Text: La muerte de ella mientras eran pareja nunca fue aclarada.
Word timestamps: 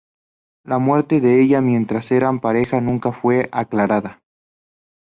La 0.65 0.79
muerte 0.79 1.21
de 1.21 1.43
ella 1.43 1.61
mientras 1.61 2.11
eran 2.11 2.39
pareja 2.39 2.81
nunca 2.81 3.11
fue 3.11 3.47
aclarada. 3.51 4.19